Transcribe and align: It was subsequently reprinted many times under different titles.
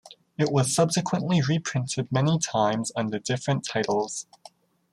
It 0.35 0.51
was 0.51 0.73
subsequently 0.73 1.43
reprinted 1.43 2.11
many 2.11 2.39
times 2.39 2.91
under 2.95 3.19
different 3.19 3.63
titles. 3.63 4.25